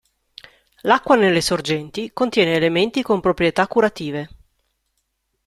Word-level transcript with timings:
L'acqua 0.79 1.15
nelle 1.15 1.41
sorgenti 1.41 2.09
contiene 2.11 2.55
elementi 2.55 3.03
con 3.03 3.19
proprietà 3.21 3.67
curative. 3.67 4.27